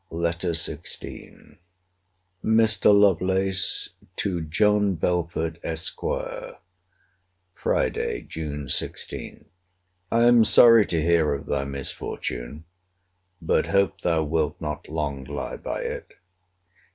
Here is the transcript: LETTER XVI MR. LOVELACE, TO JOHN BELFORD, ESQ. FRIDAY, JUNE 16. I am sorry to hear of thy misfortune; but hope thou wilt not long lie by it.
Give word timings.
LETTER 0.09 0.53
XVI 0.53 1.57
MR. 2.43 2.85
LOVELACE, 2.99 3.89
TO 4.15 4.41
JOHN 4.41 4.95
BELFORD, 4.95 5.59
ESQ. 5.63 6.01
FRIDAY, 7.53 8.21
JUNE 8.23 8.67
16. 8.67 9.45
I 10.11 10.23
am 10.23 10.43
sorry 10.43 10.87
to 10.87 10.99
hear 10.99 11.35
of 11.35 11.45
thy 11.45 11.65
misfortune; 11.65 12.63
but 13.43 13.67
hope 13.67 14.01
thou 14.01 14.23
wilt 14.23 14.59
not 14.59 14.89
long 14.89 15.23
lie 15.23 15.57
by 15.57 15.81
it. 15.81 16.13